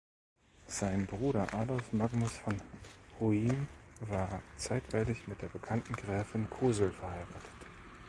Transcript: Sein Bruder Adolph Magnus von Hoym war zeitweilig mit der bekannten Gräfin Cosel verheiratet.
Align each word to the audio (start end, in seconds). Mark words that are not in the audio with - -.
Sein 0.65 1.05
Bruder 1.05 1.53
Adolph 1.53 1.93
Magnus 1.93 2.35
von 2.35 2.59
Hoym 3.19 3.67
war 3.99 4.41
zeitweilig 4.57 5.27
mit 5.27 5.43
der 5.43 5.47
bekannten 5.49 5.93
Gräfin 5.95 6.49
Cosel 6.49 6.89
verheiratet. 6.91 7.51